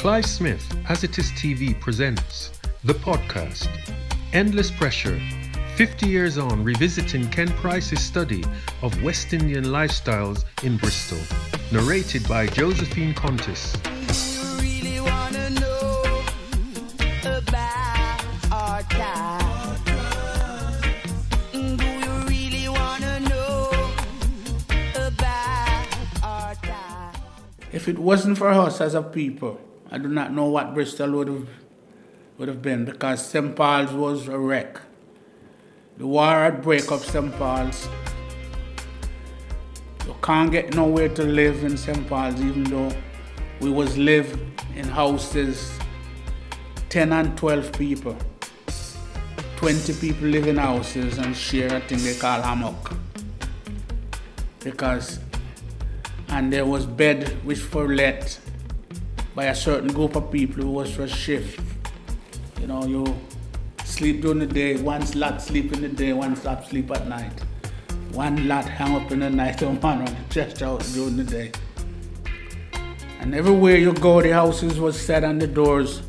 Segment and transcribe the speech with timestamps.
[0.00, 3.68] Clive Smith, As It Is TV presents the podcast
[4.32, 5.20] Endless Pressure
[5.76, 8.42] 50 years on, revisiting Ken Price's study
[8.80, 11.18] of West Indian lifestyles in Bristol.
[11.70, 13.76] Narrated by Josephine Contis.
[27.70, 29.60] If it wasn't for us as a people,
[29.92, 31.48] I do not know what Bristol would have
[32.38, 33.54] would have been because St.
[33.56, 34.80] Paul's was a wreck.
[35.98, 37.36] The war had break up St.
[37.36, 37.88] Paul's.
[40.06, 42.08] You can't get nowhere to live in St.
[42.08, 42.92] Paul's even though
[43.60, 44.40] we was live
[44.76, 45.78] in houses
[46.88, 48.16] 10 and 12 people.
[49.56, 52.92] 20 people live in houses and share a thing they call hammock.
[54.60, 55.18] Because
[56.28, 58.38] and there was bed which for let
[59.40, 61.58] by a certain group of people who was for shift.
[62.60, 63.06] You know, you
[63.84, 67.32] sleep during the day, one lot sleep in the day, one lot sleep at night.
[68.12, 71.24] One lot hang up in the night and one on the chest out during the
[71.24, 71.52] day.
[73.20, 76.02] And everywhere you go, the houses was set on the doors,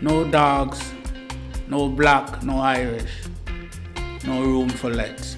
[0.00, 0.78] no dogs,
[1.66, 3.14] no black, no Irish,
[4.24, 5.36] no room for let.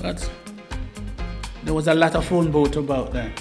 [0.00, 0.30] But
[1.64, 3.32] there was a lot of phone boat about then.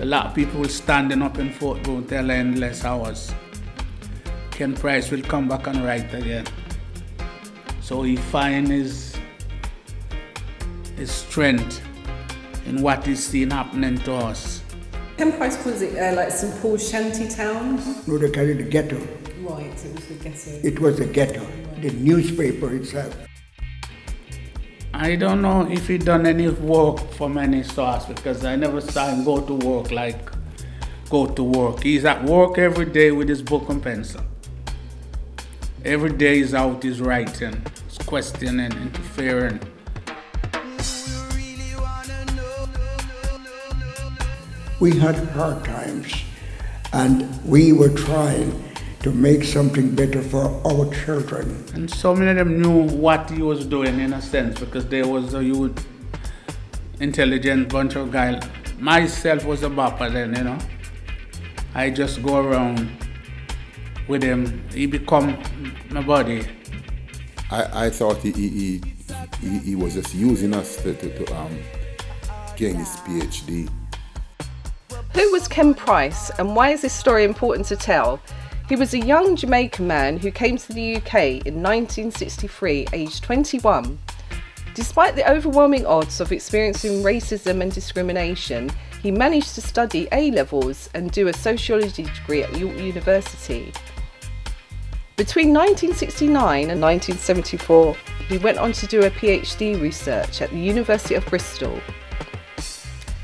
[0.00, 3.34] A lot of people standing up in Fort Booth till endless hours.
[4.52, 6.46] Ken Price will come back and write again.
[7.80, 9.16] So he find his
[10.96, 11.82] his strength
[12.66, 14.62] in what he's seen happening to us.
[15.16, 17.82] Ken Price calls it uh, like St Paul's shanty town.
[18.06, 18.98] No, they call it the ghetto.
[19.40, 20.50] Right, it was the ghetto.
[20.62, 21.44] It was the ghetto,
[21.80, 23.27] the newspaper itself.
[25.00, 29.06] I don't know if he done any work for many stars because I never saw
[29.06, 30.28] him go to work like
[31.08, 31.84] go to work.
[31.84, 34.22] He's at work every day with his book and pencil.
[35.84, 39.60] Every day he's out, he's writing, he's questioning, interfering.
[44.80, 46.12] We had hard times
[46.92, 48.50] and we were trying
[49.00, 51.64] to make something better for our children.
[51.74, 55.06] And so many of them knew what he was doing in a sense because there
[55.06, 55.86] was a youth,
[57.00, 58.42] intelligent bunch of guys.
[58.78, 60.58] Myself was a bopper then, you know.
[61.74, 62.90] I just go around
[64.08, 64.68] with him.
[64.72, 65.38] He become
[65.90, 66.46] my buddy.
[67.50, 68.82] I, I thought he, he,
[69.40, 71.56] he, he was just using us to, to, to um,
[72.56, 73.70] gain his PhD.
[75.14, 78.20] Who was Ken Price and why is this story important to tell?
[78.68, 81.14] He was a young Jamaican man who came to the UK
[81.46, 83.98] in 1963, aged 21.
[84.74, 88.70] Despite the overwhelming odds of experiencing racism and discrimination,
[89.02, 93.72] he managed to study A levels and do a sociology degree at York University.
[95.16, 97.96] Between 1969 and 1974,
[98.28, 101.80] he went on to do a PhD research at the University of Bristol.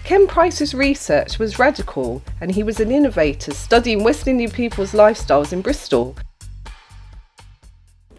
[0.04, 5.50] Ken Price's research was radical and he was an innovator studying West Indian people's lifestyles
[5.50, 6.14] in Bristol.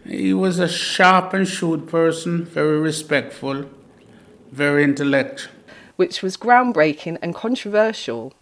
[0.04, 3.66] He was a sharp and shrewd person, very respectful,
[4.50, 5.52] very intellectual.
[5.94, 8.32] Which was groundbreaking and controversial.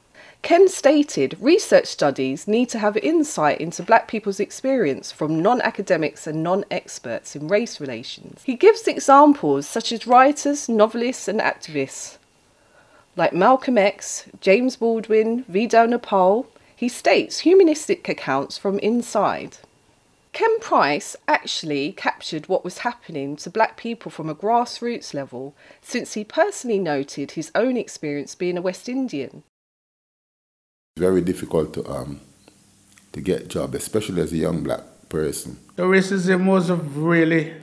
[0.40, 6.26] Ken stated research studies need to have insight into black people's experience from non academics
[6.26, 8.42] and non experts in race relations.
[8.44, 12.16] He gives examples such as writers, novelists, and activists
[13.16, 19.58] like Malcolm X, James Baldwin, Vidia Naipaul, he states humanistic accounts from inside.
[20.32, 26.14] Ken Price actually captured what was happening to black people from a grassroots level since
[26.14, 29.44] he personally noted his own experience being a West Indian.
[30.96, 32.20] It's very difficult to, um,
[33.12, 35.58] to get job, especially as a young black person.
[35.76, 37.54] The racism was really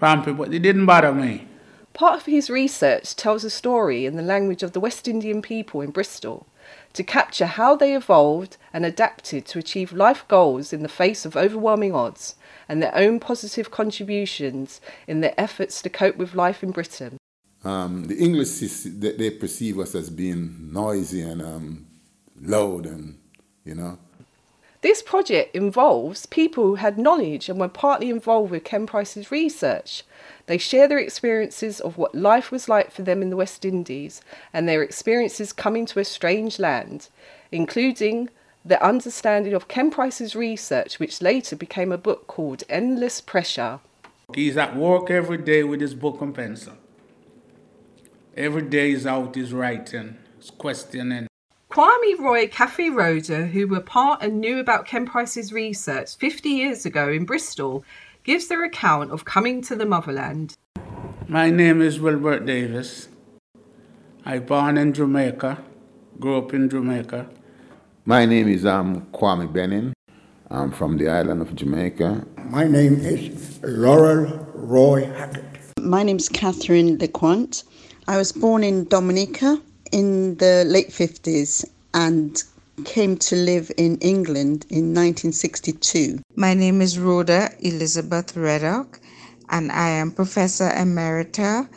[0.00, 1.48] rampant, but it didn't bother me.
[1.96, 5.80] Part of his research tells a story in the language of the West Indian people
[5.80, 6.46] in Bristol
[6.92, 11.38] to capture how they evolved and adapted to achieve life goals in the face of
[11.38, 12.34] overwhelming odds
[12.68, 17.16] and their own positive contributions in their efforts to cope with life in Britain.
[17.64, 21.86] Um, the English, they perceive us as being noisy and um,
[22.38, 23.18] loud and,
[23.64, 23.98] you know.
[24.82, 30.02] This project involves people who had knowledge and were partly involved with Ken Price's research,
[30.46, 34.22] they share their experiences of what life was like for them in the West Indies
[34.52, 37.08] and their experiences coming to a strange land,
[37.50, 38.30] including
[38.64, 43.80] their understanding of Ken Price's research, which later became a book called Endless Pressure.
[44.34, 46.74] He's at work every day with his book and pencil.
[48.36, 51.28] Every day he's out, he's writing, he's questioning.
[51.70, 56.86] Kwame Roy Kathy Rhoda, who were part and knew about Ken Price's research 50 years
[56.86, 57.84] ago in Bristol,
[58.26, 60.56] gives their account of coming to the motherland.
[61.28, 63.08] My name is Wilbert Davis.
[64.24, 65.62] I born in Jamaica,
[66.18, 67.28] grew up in Jamaica.
[68.04, 69.92] My name is um, Kwame Benin.
[70.50, 72.26] I'm from the island of Jamaica.
[72.50, 75.44] My name is Laurel Roy Hackett.
[75.80, 77.62] My name is Catherine LeQuant.
[78.08, 79.62] I was born in Dominica
[79.92, 81.64] in the late 50s
[81.94, 82.42] and
[82.84, 86.20] came to live in England in 1962.
[86.34, 89.00] My name is Rhoda Elizabeth Reddock,
[89.48, 91.68] and I am Professor Emerita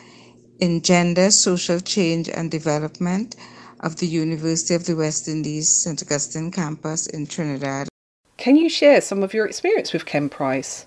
[0.58, 3.34] in Gender, Social Change and Development
[3.80, 6.02] of the University of the West Indies St.
[6.02, 7.88] Augustine campus in Trinidad.
[8.36, 10.86] Can you share some of your experience with Ken Price?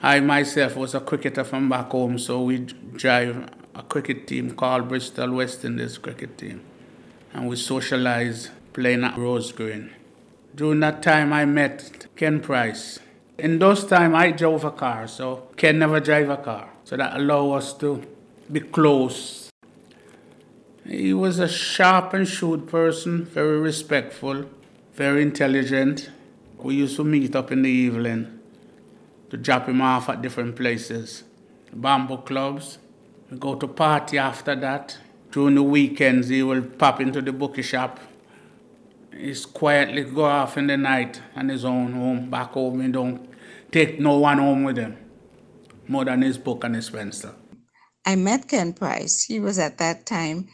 [0.00, 4.88] I myself was a cricketer from back home, so we drive a cricket team called
[4.88, 6.60] Bristol West Indies Cricket Team.
[7.32, 9.90] And we socialized playing at Rose Green.
[10.54, 13.00] During that time, I met Ken Price.
[13.36, 16.70] In those times, I drove a car, so Ken never drive a car.
[16.84, 18.04] So that allowed us to
[18.50, 19.50] be close.
[20.86, 24.44] He was a sharp and shrewd person, very respectful,
[24.94, 26.10] very intelligent.
[26.58, 28.38] We used to meet up in the evening
[29.30, 31.24] to drop him off at different places.
[31.72, 32.78] Bamboo clubs.
[33.28, 34.98] We go to party after that.
[35.32, 37.98] During the weekends, he will pop into the bookie shop.
[39.18, 42.80] He's quietly go off in the night on his own home, back home.
[42.80, 43.28] He don't
[43.72, 44.96] take no one home with him,
[45.88, 47.34] more than his book and his pencil.
[48.06, 49.24] I met Ken Price.
[49.24, 50.48] He was at that time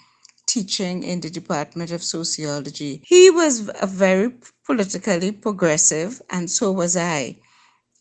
[0.46, 3.02] teaching in the Department of Sociology.
[3.04, 4.32] He was a very
[4.64, 7.36] politically progressive, and so was I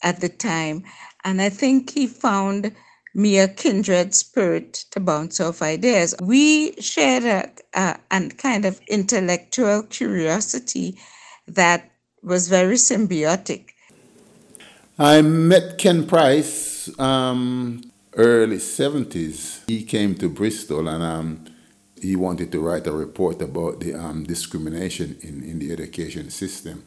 [0.01, 0.83] at the time.
[1.25, 2.73] And I think he found
[3.13, 6.15] me a kindred spirit to bounce off ideas.
[6.21, 10.97] We shared a, a, a kind of intellectual curiosity
[11.47, 11.91] that
[12.23, 13.69] was very symbiotic.
[14.97, 19.65] I met Ken Price um, early 70s.
[19.67, 21.45] He came to Bristol and um,
[21.99, 26.83] he wanted to write a report about the um, discrimination in, in the education system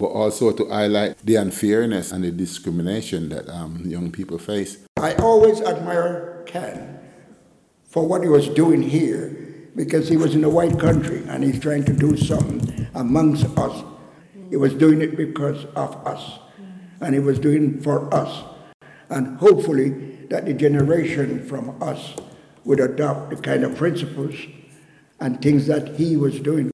[0.00, 4.78] but also to highlight the unfairness and the discrimination that um, young people face.
[4.96, 6.98] I always admire Ken
[7.84, 11.60] for what he was doing here because he was in a white country and he's
[11.60, 13.84] trying to do something amongst us.
[14.48, 16.38] He was doing it because of us
[17.00, 18.44] and he was doing for us.
[19.10, 19.90] And hopefully
[20.30, 22.14] that the generation from us
[22.64, 24.34] would adopt the kind of principles
[25.20, 26.70] and things that he was doing.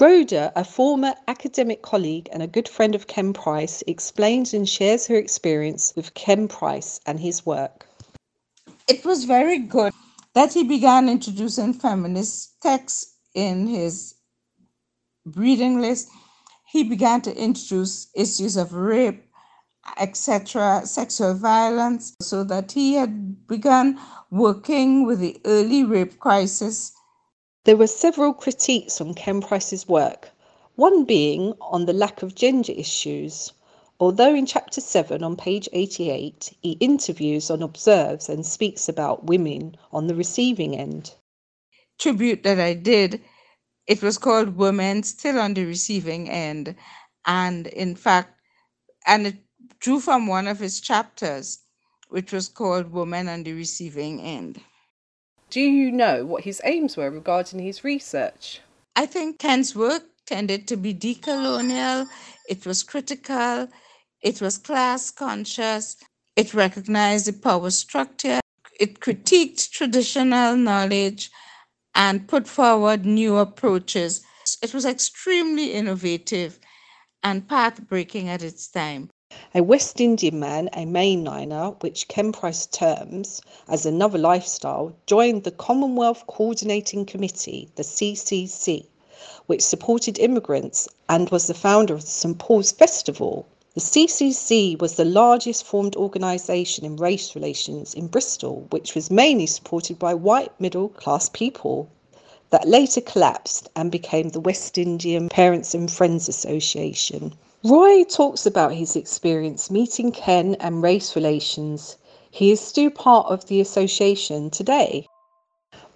[0.00, 5.08] Rhoda, a former academic colleague and a good friend of Ken Price, explains and shares
[5.08, 7.88] her experience with Ken Price and his work.
[8.86, 9.92] It was very good
[10.34, 14.14] that he began introducing feminist texts in his
[15.24, 16.08] reading list.
[16.64, 19.24] He began to introduce issues of rape,
[19.98, 23.98] etc., sexual violence, so that he had begun
[24.30, 26.92] working with the early rape crisis
[27.68, 30.30] there were several critiques on Ken Price's work,
[30.76, 33.52] one being on the lack of gender issues.
[34.00, 39.76] Although in chapter 7 on page 88 he interviews and observes and speaks about women
[39.92, 41.12] on the receiving end.
[41.98, 43.20] Tribute that I did,
[43.86, 46.74] it was called Women Still on the Receiving End.
[47.26, 48.40] And in fact,
[49.06, 49.36] and it
[49.78, 51.58] drew from one of his chapters,
[52.08, 54.58] which was called Women on the Receiving End.
[55.50, 58.60] Do you know what his aims were regarding his research?
[58.94, 62.06] I think Ken's work tended to be decolonial,
[62.48, 63.68] it was critical,
[64.20, 65.96] it was class conscious,
[66.36, 68.40] it recognized the power structure,
[68.78, 71.30] it critiqued traditional knowledge,
[71.94, 74.24] and put forward new approaches.
[74.62, 76.58] It was extremely innovative
[77.22, 79.08] and path breaking at its time.
[79.54, 85.52] A West Indian man, a mainliner, which Ken Price terms as another lifestyle, joined the
[85.52, 88.86] Commonwealth Coordinating Committee, the CCC,
[89.46, 93.46] which supported immigrants and was the founder of the St Paul's Festival.
[93.74, 99.46] The CCC was the largest formed organisation in race relations in Bristol, which was mainly
[99.46, 101.88] supported by white middle class people.
[102.50, 107.34] That later collapsed and became the West Indian Parents and Friends Association.
[107.64, 111.96] Roy talks about his experience meeting Ken and race relations.
[112.30, 115.08] He is still part of the association today.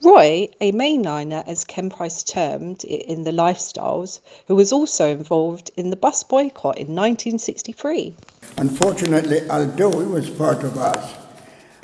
[0.03, 5.71] Roy, a mainliner as Ken Price termed it in the Lifestyles, who was also involved
[5.77, 8.17] in the bus boycott in 1963.
[8.59, 11.15] Unfortunately, although he was part of us,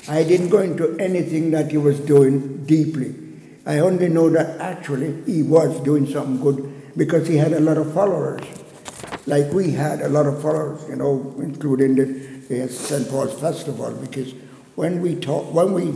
[0.09, 3.15] I didn't go into anything that he was doing deeply.
[3.65, 7.77] I only know that actually he was doing something good because he had a lot
[7.77, 8.43] of followers,
[9.25, 12.05] like we had a lot of followers, you know, including the,
[12.47, 13.07] the St.
[13.09, 13.91] Paul's Festival.
[13.91, 14.33] Because
[14.75, 15.91] when we talk, when we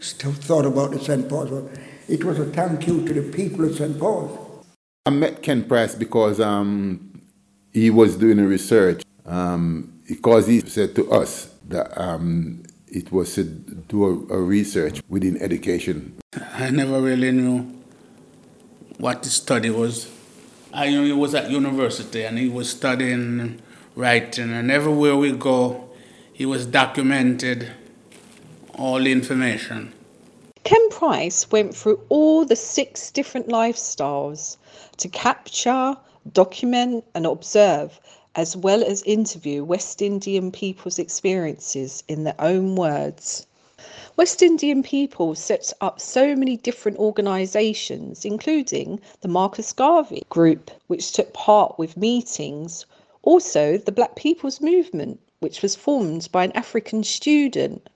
[0.00, 1.28] thought about the St.
[1.28, 1.70] Paul's,
[2.08, 3.98] it was a thank you to the people of St.
[3.98, 4.64] Paul's.
[5.06, 7.22] I met Ken Price because um,
[7.72, 9.02] he was doing a research.
[9.26, 15.02] Um, because he said to us that um, it was to do a, a research
[15.08, 16.16] within education.
[16.54, 17.82] I never really knew
[18.96, 20.10] what the study was.
[20.78, 23.60] I knew he was at university and he was studying
[23.96, 25.90] writing, and everywhere we go,
[26.32, 27.72] he was documented
[28.74, 29.92] all the information.
[30.62, 34.56] Ken Price went through all the six different lifestyles
[34.98, 35.96] to capture,
[36.32, 37.98] document, and observe,
[38.36, 43.47] as well as interview West Indian people's experiences in their own words.
[44.18, 51.12] West Indian people set up so many different organisations, including the Marcus Garvey Group, which
[51.12, 52.84] took part with meetings,
[53.22, 57.88] also the Black People's Movement, which was formed by an African student.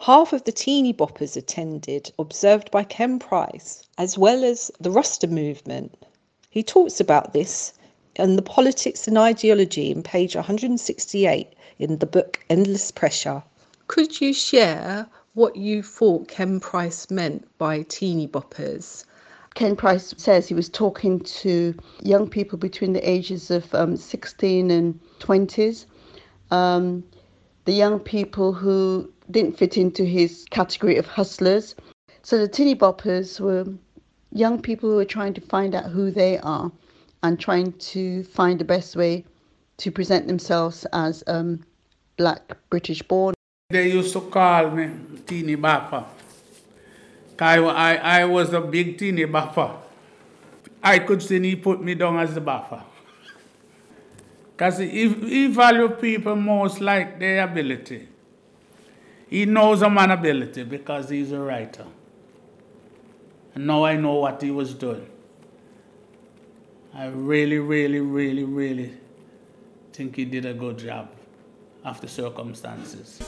[0.00, 5.26] Half of the teeny boppers attended, observed by Ken Price, as well as the Rasta
[5.26, 5.96] movement.
[6.50, 7.72] He talks about this
[8.16, 13.42] in the politics and ideology in page 168 in the book Endless Pressure.
[13.86, 19.04] Could you share what you thought Ken Price meant by teeny boppers?
[19.54, 24.70] Ken Price says he was talking to young people between the ages of um, 16
[24.70, 25.86] and 20s.
[26.50, 27.04] Um,
[27.66, 31.74] the young people who didn't fit into his category of hustlers.
[32.22, 33.66] So the teeny boppers were
[34.32, 36.72] young people who were trying to find out who they are
[37.22, 39.24] and trying to find the best way
[39.76, 41.60] to present themselves as um,
[42.16, 43.33] black British born.
[43.70, 44.90] They used to call me
[45.26, 46.04] Teeny Bopper.
[47.40, 49.74] I, I, I was a big teeny bopper.
[50.82, 52.82] I could see he put me down as the bopper.
[54.52, 58.06] Because he, he value people most like their ability.
[59.30, 61.86] He knows a man ability because he's a writer.
[63.54, 65.08] And now I know what he was doing.
[66.92, 68.92] I really, really, really, really
[69.94, 71.08] think he did a good job
[71.84, 73.20] after circumstances.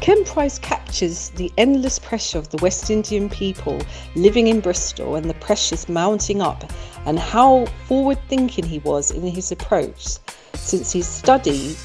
[0.00, 3.80] Ken Price captures the endless pressure of the West Indian people
[4.16, 6.64] living in Bristol and the pressures mounting up,
[7.06, 10.16] and how forward thinking he was in his approach,
[10.54, 11.76] since his study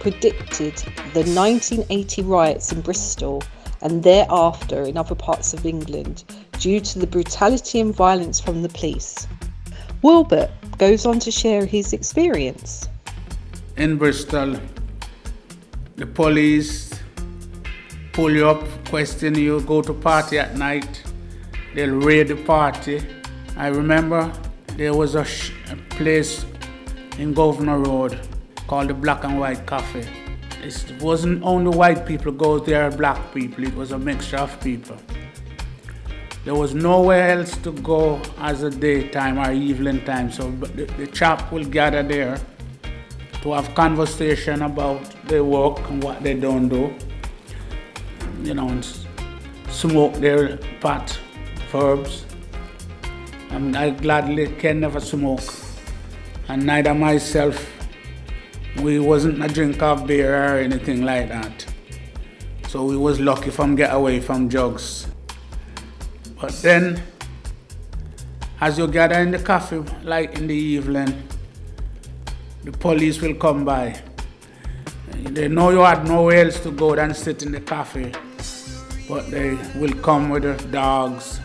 [0.00, 0.76] predicted
[1.12, 3.42] the 1980 riots in Bristol
[3.82, 6.24] and thereafter in other parts of England
[6.62, 9.26] due to the brutality and violence from the police.
[10.02, 12.88] Wilbert goes on to share his experience.
[13.76, 14.60] In Bristol,
[15.96, 16.94] the police
[18.12, 21.02] pull you up, question you, go to party at night,
[21.74, 23.02] they'll raid the party.
[23.56, 24.32] I remember
[24.76, 26.46] there was a, sh- a place
[27.18, 28.20] in Grosvenor Road
[28.68, 30.06] called the Black and White Cafe.
[30.62, 34.96] It wasn't only white people go there, black people, it was a mixture of people.
[36.44, 41.06] There was nowhere else to go as a daytime or evening time, so the, the
[41.06, 42.38] chap will gather there
[43.42, 46.92] to have conversation about their work and what they don't do
[48.42, 48.80] you know,
[49.68, 51.18] smoke their pot
[51.72, 52.26] herbs.
[53.50, 55.42] And I gladly can never smoke.
[56.48, 57.70] And neither myself,
[58.82, 61.66] we wasn't a drink of beer or anything like that.
[62.68, 65.11] So we was lucky from get away from drugs.
[66.42, 67.02] But then,
[68.60, 71.26] as you gather in the cafe, like in the evening,
[72.64, 73.98] the police will come by.
[75.14, 78.12] They know you had nowhere else to go than sit in the cafe
[79.08, 81.38] but they will come with the dogs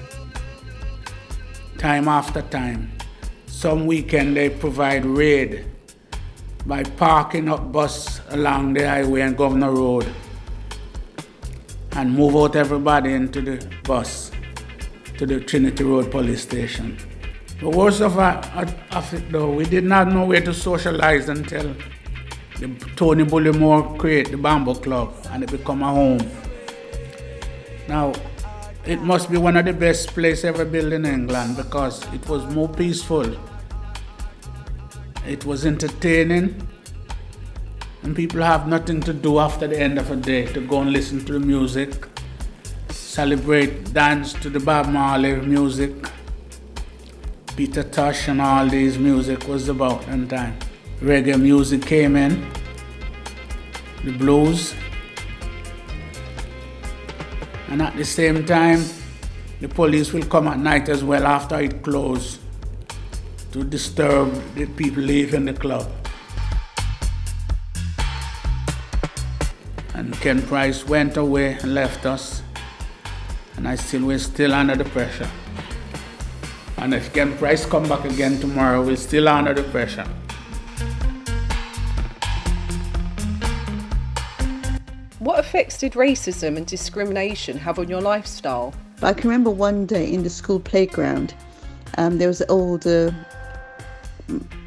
[1.77, 2.91] time after time.
[3.45, 5.65] Some weekend they provide raid
[6.65, 10.07] by parking up bus along the highway and Grosvenor Road
[11.91, 14.31] and move out everybody into the bus
[15.17, 16.97] to the Trinity Road police station.
[17.59, 21.75] The worst of, it though, we did not know where to socialize until
[22.59, 26.29] the Tony Bullimore create the Bamboo Club and it become a home.
[27.88, 28.13] Now,
[28.86, 32.45] it must be one of the best places ever built in England because it was
[32.53, 33.36] more peaceful.
[35.27, 36.67] It was entertaining,
[38.03, 40.93] and people have nothing to do after the end of a day to go and
[40.93, 42.07] listen to the music,
[43.17, 45.91] celebrate, dance to the Bob Marley music.
[47.55, 50.55] Peter Tosh and all these music was about that time.
[51.01, 52.45] Reggae music came in,
[54.03, 54.75] the blues,
[57.69, 58.86] And at the same time,
[59.62, 62.38] the police will come at night as well after it closes
[63.51, 65.91] to disturb the people leaving the club.
[69.95, 72.43] And Ken Price went away and left us.
[73.57, 75.29] And I still we're still under the pressure.
[76.77, 80.07] And if Ken Price come back again tomorrow, we're still under the pressure.
[85.19, 88.73] What effects did racism and discrimination have on your lifestyle?
[89.01, 91.33] I can remember one day in the school playground,
[91.97, 93.13] um, there was an older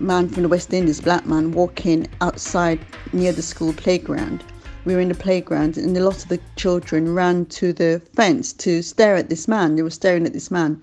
[0.00, 2.80] man from the West Indies, black man, walking outside
[3.12, 4.44] near the school playground.
[4.86, 8.54] We were in the playground, and a lot of the children ran to the fence
[8.54, 9.76] to stare at this man.
[9.76, 10.82] They were staring at this man,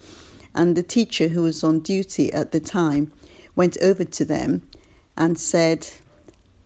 [0.54, 3.12] and the teacher, who was on duty at the time,
[3.56, 4.62] went over to them
[5.18, 5.88] and said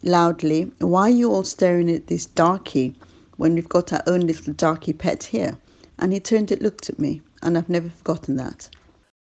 [0.03, 2.95] loudly, Why are you all staring at this darky
[3.37, 5.57] when we've got our own little darky pet here?
[5.99, 8.67] And he turned and looked at me, and I've never forgotten that.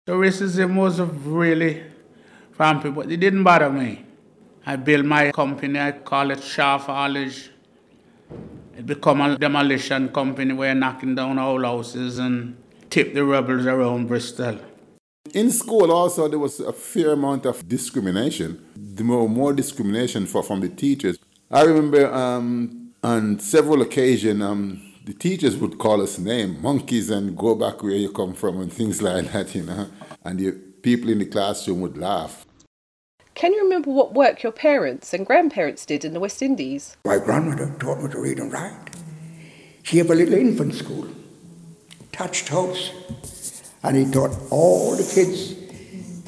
[0.05, 1.81] The racism was really
[2.57, 4.03] rampant, but it didn't bother me.
[4.65, 7.50] I built my company, I call it Shaft Haulage.
[8.77, 12.57] It become a demolition company where knocking down old houses and
[12.89, 14.59] tip the rebels around Bristol.
[15.33, 18.65] In school, also, there was a fair amount of discrimination.
[18.99, 21.17] Were more discrimination for, from the teachers.
[21.49, 27.35] I remember um, on several occasions, um, the teachers would call us name monkeys and
[27.35, 29.87] go back where you come from and things like that, you know.
[30.23, 32.45] And the people in the classroom would laugh.
[33.33, 36.97] Can you remember what work your parents and grandparents did in the West Indies?
[37.05, 38.89] My grandmother taught me to read and write.
[39.83, 41.07] She had a little infant school,
[42.11, 42.91] thatched house,
[43.83, 45.53] and he taught all the kids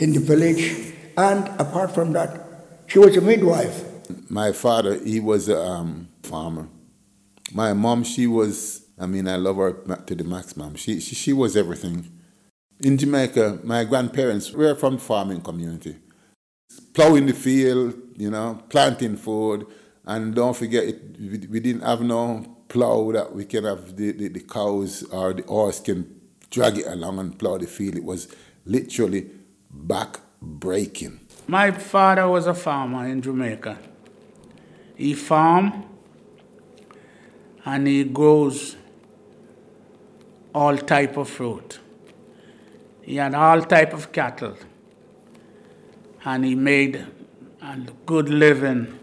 [0.02, 0.94] in the village.
[1.18, 2.42] And apart from that,
[2.88, 3.84] she was a midwife.
[4.30, 6.68] My father, he was a um, farmer.
[7.54, 10.76] My mom, she was, I mean, I love her to the maximum.
[10.76, 12.10] She, she, she was everything.
[12.80, 15.98] In Jamaica, my grandparents were from the farming community.
[16.94, 19.66] Plowing the field, you know, planting food.
[20.06, 24.12] And don't forget, it, we, we didn't have no plow that we can have the,
[24.12, 27.96] the, the cows or the horse can drag it along and plow the field.
[27.96, 28.28] It was
[28.66, 29.30] literally
[29.70, 31.20] back breaking.
[31.48, 33.78] My father was a farmer in Jamaica.
[34.96, 35.86] He farmed
[37.66, 38.76] and he grows
[40.54, 41.80] all type of fruit.
[43.02, 44.56] He had all type of cattle,
[46.26, 47.06] and he made
[47.62, 49.00] a good living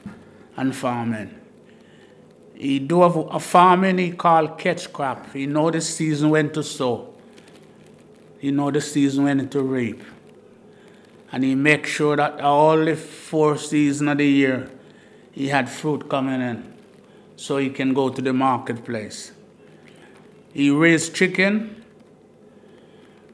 [0.57, 1.35] on farming.
[2.55, 5.33] He do a, farming he call catch crop.
[5.33, 7.15] He know the season when to sow.
[8.39, 10.03] He know the season when to reap.
[11.33, 14.71] And he make sure that all the four seasons of the year
[15.31, 16.75] he had fruit coming in
[17.37, 19.33] so he can go to the marketplace.
[20.53, 21.83] He raised chicken,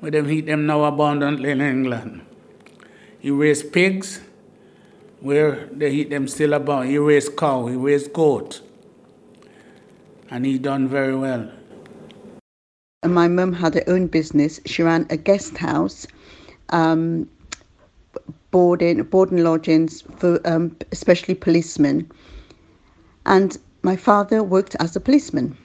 [0.01, 2.25] but them eat them now abundantly in England.
[3.19, 4.21] He raised pigs,
[5.21, 6.91] where they eat them still abundant.
[6.91, 8.61] He raised cow, he raised goat,
[10.31, 11.51] and he done very well.
[13.03, 14.61] And my mum had her own business.
[14.67, 16.07] She ran a guest house,
[16.71, 17.29] um,
[18.51, 22.11] boarding, boarding lodgings for um, especially policemen.
[23.25, 25.57] And my father worked as a policeman.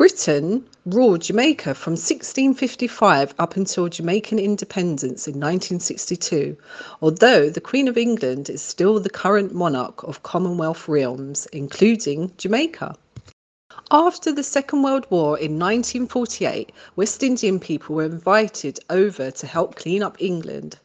[0.00, 6.56] Britain ruled Jamaica from 1655 up until Jamaican independence in 1962,
[7.02, 12.94] although the Queen of England is still the current monarch of Commonwealth realms, including Jamaica.
[13.90, 19.74] After the Second World War in 1948, West Indian people were invited over to help
[19.74, 20.78] clean up England.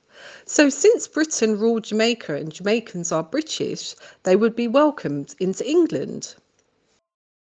[0.44, 6.36] So, since Britain ruled Jamaica and Jamaicans are British, they would be welcomed into England.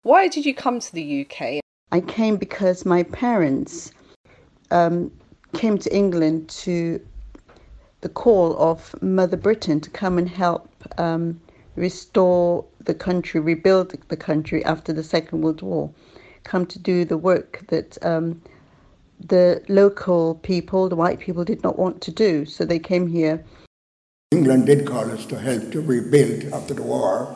[0.04, 1.60] Why did you come to the UK?
[1.92, 3.92] I came because my parents
[4.72, 5.12] um,
[5.54, 7.06] came to England to
[8.00, 11.42] the call of Mother Britain to come and help um,
[11.76, 15.92] restore the country, rebuild the country after the Second World War,
[16.46, 18.42] come to do the work that um,
[19.20, 22.46] the local people, the white people, did not want to do.
[22.46, 23.44] So they came here.
[24.32, 27.36] England did call us to help to rebuild after the war.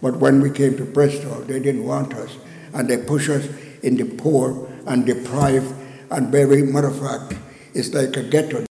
[0.00, 2.36] But when we came to Bristol, they didn't want us,
[2.72, 3.48] and they pushed us
[3.82, 5.74] in the poor and deprived,
[6.10, 7.34] and very matter of fact,
[7.74, 8.64] it's like a ghetto.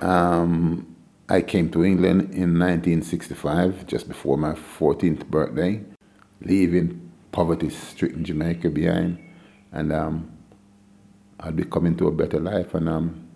[0.00, 0.96] Um,
[1.28, 5.84] I came to England in 1965, just before my 14th birthday,
[6.40, 9.18] leaving poverty-stricken Jamaica behind,
[9.72, 10.30] and um,
[11.40, 13.28] I'd be coming to a better life, and um,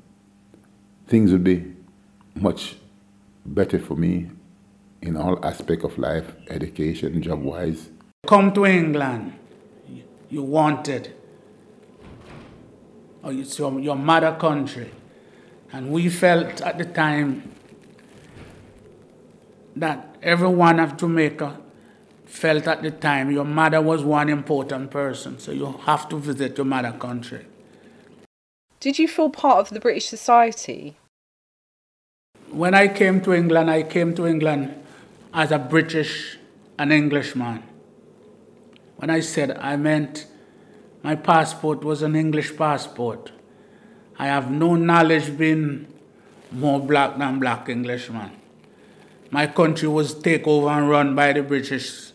[1.06, 1.74] things would be
[2.34, 2.76] much
[3.44, 4.30] better for me
[5.02, 7.90] in all aspect of life, education, job wise.
[8.26, 9.34] Come to England.
[10.30, 11.12] You wanted.
[13.24, 14.90] Oh, or it's your, your mother country.
[15.72, 17.52] And we felt at the time
[19.76, 21.58] that everyone of Jamaica
[22.24, 26.56] felt at the time your mother was one important person, so you have to visit
[26.56, 27.44] your mother country.
[28.80, 30.96] Did you feel part of the British society?
[32.50, 34.81] When I came to England, I came to England
[35.32, 36.38] as a British
[36.78, 37.62] and Englishman.
[38.96, 40.26] When I said I meant
[41.02, 43.32] my passport was an English passport.
[44.18, 45.88] I have no knowledge being
[46.52, 48.30] more black than black Englishman.
[49.30, 52.12] My country was taken over and run by the British.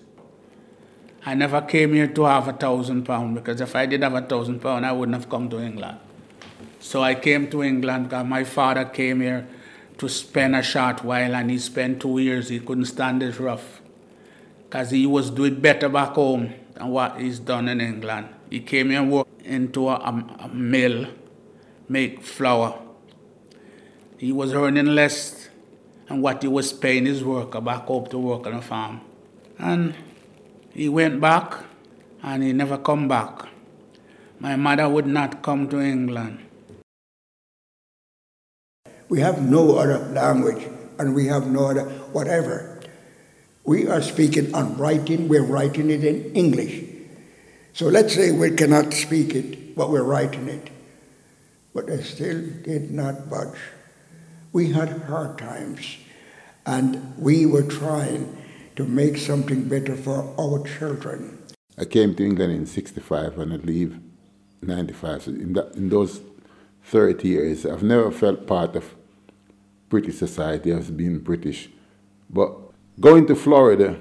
[1.26, 4.22] I never came here to have a thousand pounds because if I did have a
[4.22, 5.98] thousand pounds, I wouldn't have come to England.
[6.80, 9.48] So I came to England because my father came here
[9.98, 12.50] to spend a short while and he spent two years.
[12.50, 13.82] He couldn't stand this rough
[14.64, 18.30] because he was doing better back home than what he's done in England.
[18.50, 21.08] He came and worked into a, a, a mill,
[21.90, 22.80] make flour.
[24.18, 25.50] He was earning less
[26.08, 29.02] than what he was paying his worker back home to work on a farm.
[29.58, 29.96] And
[30.74, 31.56] he went back
[32.22, 33.48] and he never come back.
[34.40, 36.47] My mother would not come to England.
[39.10, 40.68] We have no other language
[41.00, 42.82] and we have no other whatever.
[43.64, 46.84] We are speaking and writing, we're writing it in English.
[47.74, 50.70] So let's say we cannot speak it, but we're writing it.
[51.74, 53.60] But they still did not budge.
[54.52, 55.98] We had hard times
[56.66, 58.36] and we were trying
[58.76, 61.38] to make something better for our children.
[61.78, 64.00] I came to England in 65 and I leave
[64.62, 65.24] 95.
[65.24, 66.22] So in, that, in those
[66.86, 68.97] 30 years, I've never felt part of
[69.90, 71.70] British society as being British.
[72.30, 72.54] But
[73.00, 74.00] going to Florida,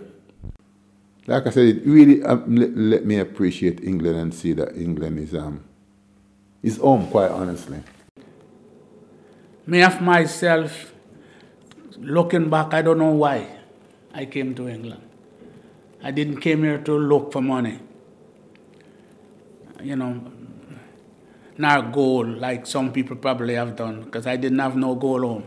[1.27, 5.19] like I said, it really um, let, let, me appreciate England and see that England
[5.19, 5.65] is um
[6.63, 7.79] is home, quite honestly.
[9.67, 10.93] Me of myself,
[11.99, 13.49] looking back, I don't know why
[14.15, 15.03] I came to England.
[16.03, 17.81] I didn't came here to look for money.
[19.83, 20.33] You know,
[21.59, 25.47] not goal like some people probably have done, because I didn't have no goal home.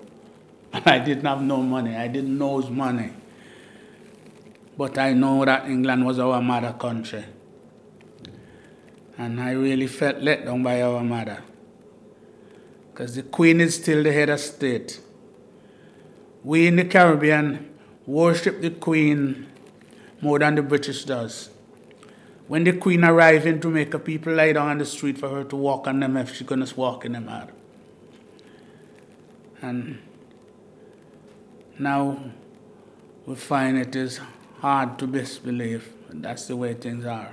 [0.86, 1.95] I didn't have no money.
[1.95, 3.12] I didn't know money.
[4.77, 7.25] But I know that England was our mother country.
[9.17, 11.43] And I really felt let down by our mother.
[12.91, 15.01] Because the Queen is still the head of state.
[16.43, 17.69] We in the Caribbean
[18.05, 19.47] worship the Queen
[20.21, 21.49] more than the British does.
[22.47, 25.55] When the Queen arrived in Jamaica, people lie down on the street for her to
[25.55, 27.49] walk on them if she's going to walk in them out.
[29.62, 29.99] And
[31.79, 32.19] now
[33.25, 34.19] we find it is
[34.59, 35.91] hard to disbelieve.
[36.09, 37.31] That's the way things are.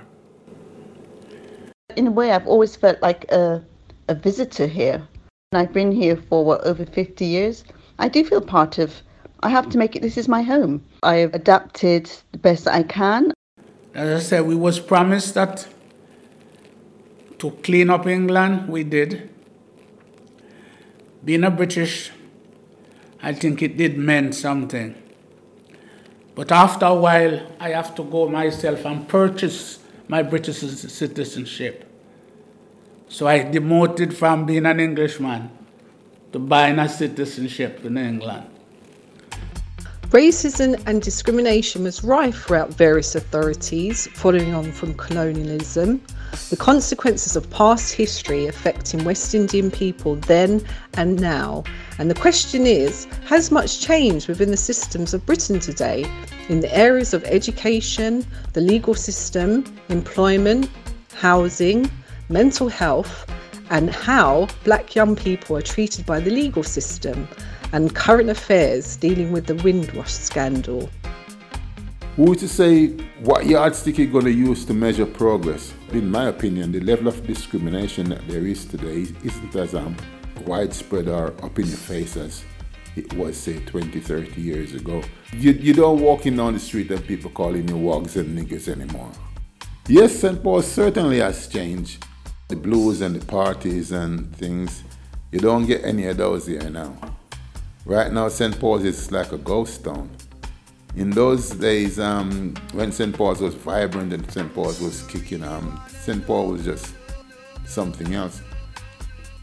[1.95, 3.63] In a way, I've always felt like a,
[4.07, 5.07] a visitor here.
[5.51, 7.63] And I've been here for what, over 50 years.
[7.99, 9.01] I do feel part of,
[9.41, 10.83] I have to make it, this is my home.
[11.03, 13.33] I've adapted the best that I can.
[13.93, 15.67] As I said, we was promised that
[17.39, 19.29] to clean up England, we did.
[21.23, 22.11] Being a British,
[23.21, 24.95] I think it did mean something.
[26.35, 31.83] But after a while, I have to go myself and purchase my British citizenship.
[33.09, 35.49] So I demoted from being an Englishman
[36.31, 38.49] to buying a citizenship in England.
[40.11, 46.01] Racism and discrimination was rife throughout various authorities following on from colonialism,
[46.49, 51.65] the consequences of past history affecting West Indian people then and now.
[51.99, 56.09] And the question is Has much changed within the systems of Britain today
[56.47, 60.69] in the areas of education, the legal system, employment,
[61.15, 61.91] housing,
[62.29, 63.29] mental health,
[63.71, 67.27] and how black young people are treated by the legal system?
[67.73, 70.89] And current affairs dealing with the Windrush scandal.
[72.15, 72.87] Who to say
[73.21, 75.73] what yardstick you're going to use to measure progress?
[75.91, 79.95] In my opinion, the level of discrimination that there is today isn't as um,
[80.45, 82.43] widespread or up in your face as
[82.95, 85.03] it was, say, 20, 30 years ago.
[85.33, 88.67] You, you don't walk in on the street and people calling you wogs and niggers
[88.67, 89.11] anymore.
[89.87, 90.41] Yes, St.
[90.41, 92.03] Paul certainly has changed.
[92.47, 94.83] The blues and the parties and things,
[95.31, 96.97] you don't get any of those here now.
[97.87, 98.59] Right now, St.
[98.59, 100.09] Paul's is like a ghost town.
[100.97, 103.15] In those days, um, when St.
[103.15, 104.53] Paul's was vibrant and St.
[104.53, 106.27] Paul's was kicking, um, St.
[106.27, 106.93] Paul was just
[107.65, 108.41] something else.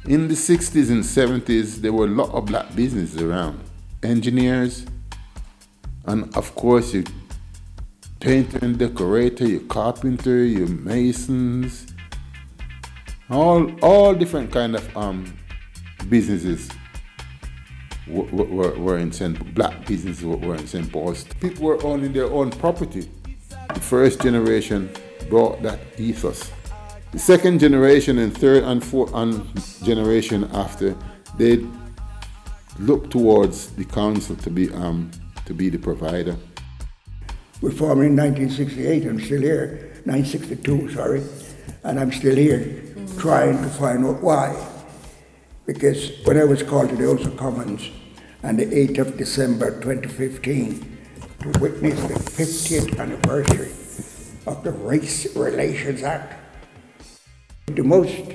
[0.04, 3.58] In the 60s and 70s, there were a lot of black businesses around.
[4.02, 4.84] Engineers,
[6.04, 7.04] and of course, your
[8.20, 11.86] painter and decorator, your carpenter, your masons,
[13.30, 15.34] All all different kind of um,
[16.10, 16.68] businesses
[18.06, 19.54] were, were, in St.
[19.54, 20.90] Black businesses were in St.
[20.92, 21.24] Paul's.
[21.40, 23.08] People were owning their own property.
[23.72, 24.90] The first generation
[25.28, 26.50] brought that ethos.
[27.12, 29.44] The second generation and third and fourth and
[29.84, 30.96] generation after,
[31.38, 31.64] they
[32.78, 35.10] looked towards the council to be um,
[35.46, 36.36] to be the provider.
[37.60, 39.06] We formed in 1968.
[39.06, 39.92] I'm still here.
[40.04, 41.22] 1962, sorry,
[41.82, 42.82] and I'm still here,
[43.18, 44.73] trying to find out why.
[45.66, 47.90] Because when I was called to the House of Commons
[48.42, 50.98] on the 8th of December 2015
[51.40, 53.72] to witness the 50th anniversary
[54.46, 56.38] of the Race Relations Act,
[57.66, 58.32] the most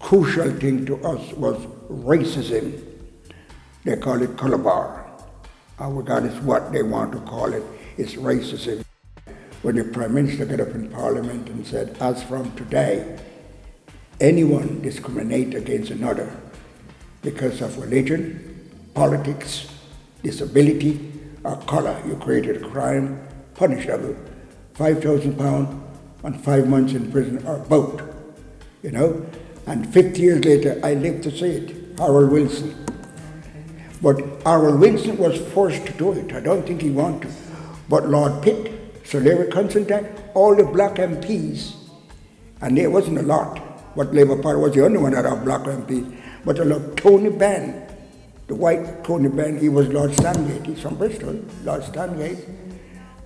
[0.00, 1.56] crucial thing to us was
[1.88, 2.84] racism.
[3.84, 5.10] They call it color bar.
[5.80, 7.62] Regardless what they want to call it,
[7.96, 8.84] it's racism.
[9.62, 13.18] When the Prime Minister got up in Parliament and said, as from today,
[14.20, 16.38] anyone discriminate against another
[17.26, 19.66] because of religion, politics,
[20.22, 21.12] disability,
[21.42, 23.20] or color, you created a crime
[23.54, 24.14] punishable,
[24.74, 25.68] five thousand pounds
[26.22, 28.00] and five months in prison or both.
[28.82, 29.26] You know?
[29.66, 31.98] And 50 years later I live to see it.
[31.98, 32.86] Harold Wilson.
[34.00, 36.32] But Harold Wilson was forced to do it.
[36.32, 37.34] I don't think he wanted to.
[37.88, 38.72] But Lord Pitt,
[39.04, 41.74] Sir Learie Constantine, all the black MPs,
[42.60, 45.62] and there wasn't a lot, but Labour Party was the only one that had black
[45.62, 46.22] MPs.
[46.46, 47.84] But I love Tony Benn,
[48.46, 52.48] the white Tony Benn, he was Lord Stansgate, he's from Bristol, Lord Stansgate.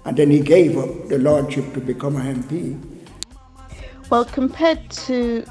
[0.06, 2.82] And then he gave up the lordship to become an MP.
[4.08, 5.44] Well, compared to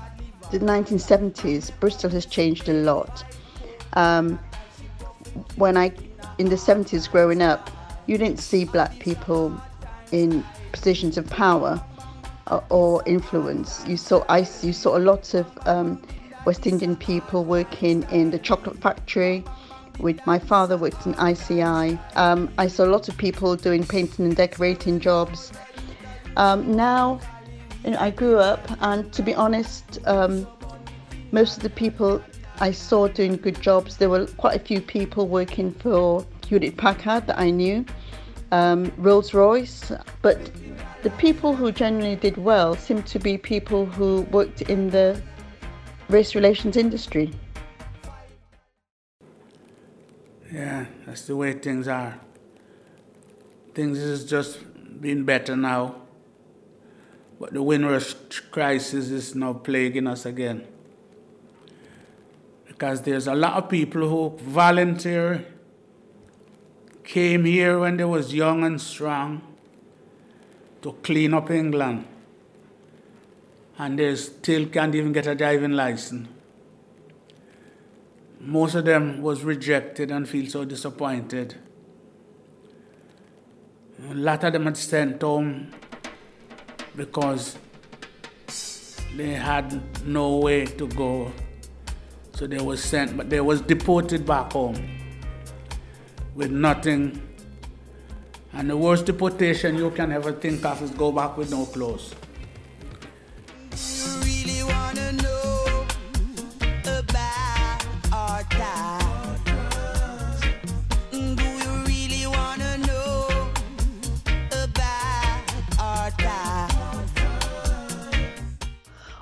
[0.51, 3.23] the 1970s, Bristol has changed a lot.
[3.93, 4.39] Um,
[5.55, 5.91] when I,
[6.39, 7.69] in the 70s growing up,
[8.07, 9.55] you didn't see black people
[10.11, 11.79] in positions of power
[12.47, 13.85] or, or influence.
[13.85, 16.01] You saw I, you saw a lot of um,
[16.45, 19.43] West Indian people working in the chocolate factory.
[19.99, 21.99] With my father worked in ICI.
[22.15, 25.51] Um, I saw a lot of people doing painting and decorating jobs.
[26.37, 27.19] Um, now,
[27.83, 30.47] you know, I grew up, and to be honest, um,
[31.31, 32.21] most of the people
[32.61, 37.27] I saw doing good jobs, there were quite a few people working for Hewlett Packard
[37.27, 37.85] that I knew,
[38.51, 40.51] um, Rolls Royce, but
[41.03, 45.21] the people who generally did well seemed to be people who worked in the
[46.09, 47.31] race relations industry.
[50.51, 52.19] Yeah, that's the way things are.
[53.75, 54.59] Things is just
[54.99, 55.95] being better now.
[57.39, 58.15] But the Windrush
[58.51, 60.67] crisis is now plaguing us again.
[62.67, 65.45] Because there's a lot of people who volunteer,
[67.03, 69.41] came here when they was young and strong
[70.81, 72.05] to clean up England
[73.79, 76.27] and they still can't even get a driving license.
[78.41, 81.55] Most of them was rejected and feel so disappointed.
[84.09, 85.71] A lot of them had sent home
[86.95, 87.57] because
[89.15, 91.31] they had no way to go.
[92.33, 94.77] So they was sent, but they was deported back home
[96.35, 97.21] with nothing.
[98.53, 102.15] And the worst deportation you can ever think of is go back with no clothes.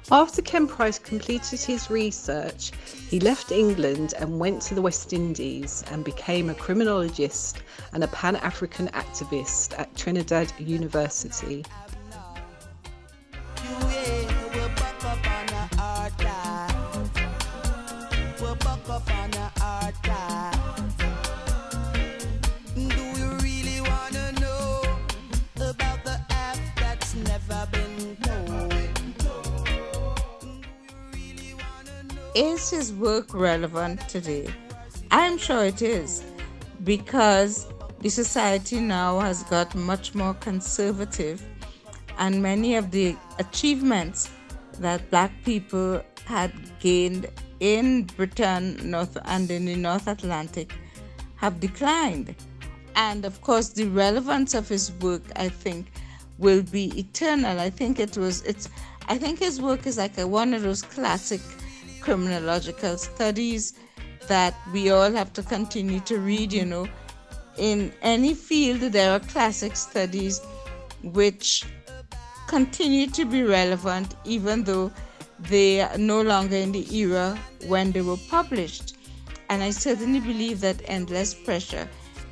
[0.10, 2.72] After Ken Price completed his research,
[3.10, 7.58] he left England and went to the West Indies and became a criminologist
[7.92, 11.66] and a Pan African activist at Trinidad University.
[32.38, 34.48] Is his work relevant today?
[35.10, 36.24] I'm sure it is
[36.84, 37.66] because
[38.00, 41.44] the society now has got much more conservative
[42.20, 44.30] and many of the achievements
[44.74, 47.26] that black people had gained
[47.60, 50.76] in Britain North and in the North Atlantic
[51.38, 52.36] have declined.
[52.96, 55.88] And of course the relevance of his work I think
[56.38, 57.60] will be eternal.
[57.60, 58.70] I think it was it's
[59.08, 61.42] I think his work is like a, one of those classic
[62.08, 63.74] criminological studies
[64.30, 66.88] that we all have to continue to read, you know.
[67.58, 70.40] In any field, there are classic studies
[71.04, 71.66] which
[72.48, 74.90] continue to be relevant, even though
[75.50, 78.96] they are no longer in the era when they were published.
[79.50, 81.90] And I certainly believe that Endless Pressure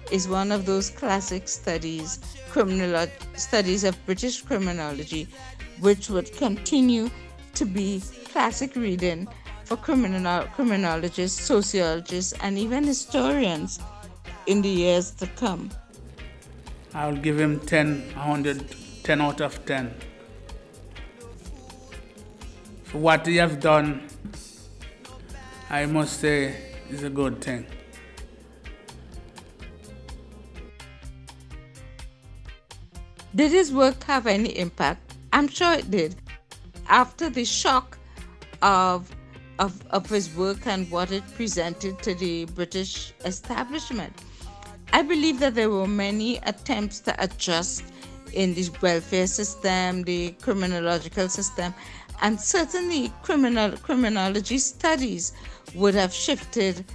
[0.10, 5.28] is one of those classic studies, criminal studies of British criminology,
[5.82, 7.10] which would continue
[7.56, 9.28] to be classic reading
[9.65, 13.80] for criminal, criminologists, sociologists, and even historians
[14.45, 15.69] in the years to come.
[16.93, 19.93] I'll give him 10, 100, 10 out of 10.
[22.84, 24.08] For what he has done,
[25.69, 26.56] I must say,
[26.89, 27.65] is a good thing.
[33.36, 35.15] Did his work have any impact?
[35.34, 36.15] I'm sure it did.
[36.88, 37.97] After the shock
[38.62, 39.13] of,
[39.60, 44.13] of, of his work and what it presented to the British establishment,
[44.94, 47.84] I believe that there were many attempts to adjust
[48.34, 51.74] in the welfare system, the criminological system,
[52.22, 55.34] and certainly criminal criminology studies
[55.74, 56.86] would have shifted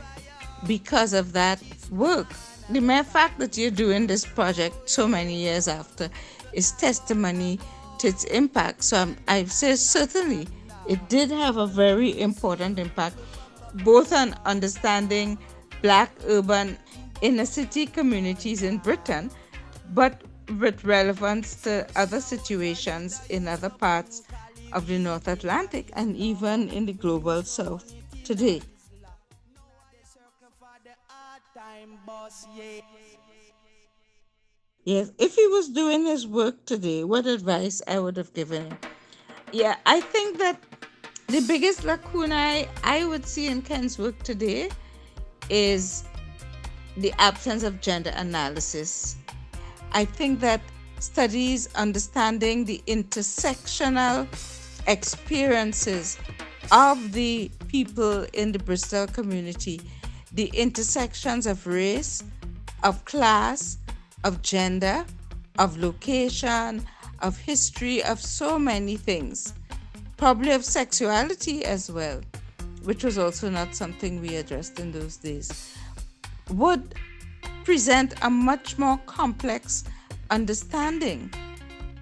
[0.67, 2.29] because of that work
[2.71, 6.09] the mere fact that you're doing this project so many years after
[6.53, 7.59] is testimony
[7.99, 8.85] to its impact.
[8.85, 10.47] So I'm, I say certainly
[10.89, 13.17] it did have a very important impact,
[13.85, 15.39] both on understanding
[15.83, 16.79] black urban
[17.23, 19.31] inner city communities in Britain,
[19.95, 20.23] but
[20.59, 24.23] with relevance to other situations in other parts
[24.73, 28.61] of the North Atlantic and even in the global south today.
[34.85, 38.79] Yes, if he was doing his work today, what advice I would have given him?
[39.53, 40.61] Yeah, I think that
[41.27, 44.71] the biggest lacuna I would see in Ken's work today
[45.49, 46.05] is
[46.97, 49.17] the absence of gender analysis.
[49.93, 50.61] I think that
[51.01, 54.29] studies understanding the intersectional
[54.87, 56.17] experiences
[56.71, 59.81] of the people in the Bristol community
[60.33, 62.23] the intersections of race,
[62.85, 63.79] of class,
[64.23, 65.05] of gender,
[65.59, 66.87] of location,
[67.21, 69.55] of history, of so many things.
[70.17, 72.21] Probably of sexuality as well,
[72.85, 75.77] which was also not something we addressed in those days,
[76.51, 76.95] would
[77.65, 79.85] present a much more complex
[80.31, 81.33] understanding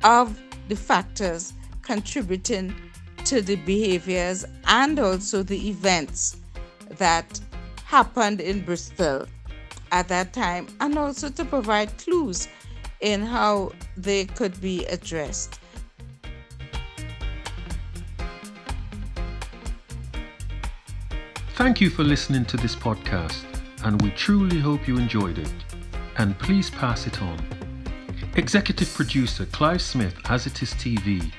[0.05, 1.53] of the factors
[1.83, 2.75] contributing
[3.25, 6.37] to the behaviors and also the events
[6.99, 7.41] that
[7.85, 9.27] happened in Bristol
[9.93, 12.49] at that time and also to provide clues
[13.01, 15.59] in how they could be addressed.
[21.55, 23.43] Thank you for listening to this podcast,
[23.85, 25.53] and we truly hope you enjoyed it.
[26.17, 27.39] And please pass it on.
[28.37, 31.33] Executive producer Clive Smith, As It Is TV.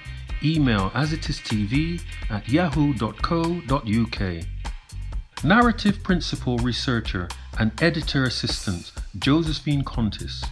[0.43, 4.45] Email asitistv at yahoo.co.uk.
[5.43, 10.43] Narrative Principal Researcher and Editor Assistant Josephine Contis.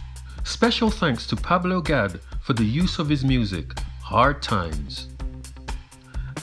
[0.44, 5.08] Special thanks to Pablo Gad for the use of his music, Hard Times.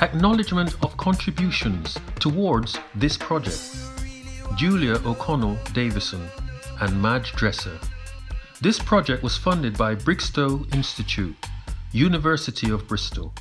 [0.01, 3.75] Acknowledgement of contributions towards this project
[4.55, 6.27] Julia O'Connell Davidson
[6.81, 7.79] and Madge Dresser.
[8.62, 11.36] This project was funded by Brigstow Institute,
[11.91, 13.34] University of Bristol.